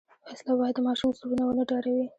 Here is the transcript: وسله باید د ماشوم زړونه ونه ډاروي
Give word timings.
وسله 0.27 0.53
باید 0.59 0.75
د 0.77 0.79
ماشوم 0.87 1.09
زړونه 1.19 1.43
ونه 1.45 1.63
ډاروي 1.69 2.05